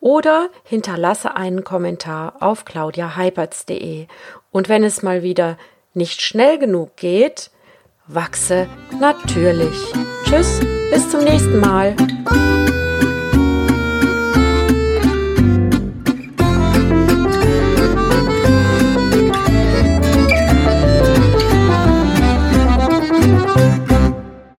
oder 0.00 0.50
hinterlasse 0.64 1.34
einen 1.34 1.64
Kommentar 1.64 2.34
auf 2.40 2.64
claudiaheipertz.de. 2.64 4.06
Und 4.50 4.68
wenn 4.68 4.84
es 4.84 5.02
mal 5.02 5.22
wieder 5.22 5.56
nicht 5.94 6.20
schnell 6.20 6.58
genug 6.58 6.96
geht, 6.96 7.50
wachse 8.06 8.68
natürlich. 9.00 9.92
Tschüss, 10.24 10.60
bis 10.90 11.10
zum 11.10 11.24
nächsten 11.24 11.58
Mal. 11.60 11.96